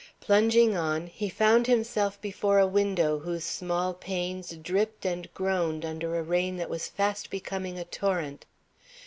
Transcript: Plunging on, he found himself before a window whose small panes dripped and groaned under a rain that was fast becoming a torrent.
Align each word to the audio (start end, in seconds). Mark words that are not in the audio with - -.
Plunging 0.19 0.75
on, 0.75 1.05
he 1.05 1.29
found 1.29 1.67
himself 1.67 2.19
before 2.21 2.57
a 2.57 2.65
window 2.65 3.19
whose 3.19 3.43
small 3.43 3.93
panes 3.93 4.49
dripped 4.55 5.05
and 5.05 5.31
groaned 5.35 5.85
under 5.85 6.15
a 6.17 6.23
rain 6.23 6.57
that 6.57 6.71
was 6.71 6.87
fast 6.87 7.29
becoming 7.29 7.77
a 7.77 7.85
torrent. 7.85 8.47